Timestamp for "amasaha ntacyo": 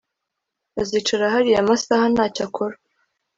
1.63-2.41